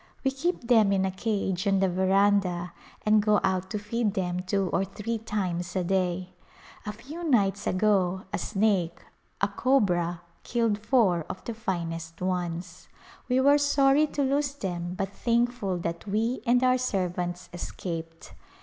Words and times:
We 0.23 0.31
keep 0.31 0.61
them 0.67 0.91
in 0.91 1.05
a 1.05 1.11
cage 1.11 1.67
on 1.67 1.77
the 1.79 1.87
veranda 1.87 2.73
and 3.05 3.21
go 3.23 3.39
out 3.43 3.69
to 3.69 3.77
feed 3.77 4.15
them 4.15 4.39
two 4.39 4.67
or 4.73 4.83
three 4.83 5.19
times 5.19 5.75
a 5.75 5.83
day. 5.83 6.33
A 6.87 6.91
few 6.91 7.23
nights 7.23 7.67
ago 7.67 8.23
a 8.33 8.39
snake— 8.39 9.03
a 9.41 9.47
cobra— 9.47 10.23
killed 10.43 10.79
four 10.79 11.23
of 11.29 11.43
the 11.43 11.53
finest 11.53 12.19
ones. 12.19 12.87
We 13.29 13.39
were 13.41 13.59
sorry 13.59 14.07
to 14.07 14.23
lose 14.23 14.55
them 14.55 14.95
but 14.95 15.13
thankful 15.13 15.77
that 15.77 16.07
we 16.07 16.41
and 16.47 16.63
our 16.63 16.79
servants 16.79 17.49
escaped. 17.53 18.33